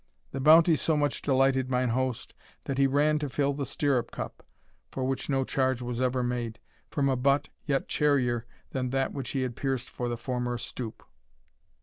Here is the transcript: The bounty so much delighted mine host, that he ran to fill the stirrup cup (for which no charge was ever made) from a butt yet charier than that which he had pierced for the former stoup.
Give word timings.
The 0.31 0.41
bounty 0.41 0.75
so 0.75 0.97
much 0.97 1.21
delighted 1.21 1.69
mine 1.69 1.89
host, 1.89 2.33
that 2.63 2.79
he 2.79 2.87
ran 2.87 3.19
to 3.19 3.29
fill 3.29 3.53
the 3.53 3.67
stirrup 3.67 4.09
cup 4.09 4.43
(for 4.89 5.03
which 5.03 5.29
no 5.29 5.43
charge 5.43 5.79
was 5.83 6.01
ever 6.01 6.23
made) 6.23 6.57
from 6.89 7.07
a 7.07 7.15
butt 7.15 7.49
yet 7.67 7.87
charier 7.87 8.45
than 8.71 8.89
that 8.89 9.13
which 9.13 9.29
he 9.29 9.43
had 9.43 9.55
pierced 9.55 9.91
for 9.91 10.09
the 10.09 10.17
former 10.17 10.57
stoup. 10.57 11.03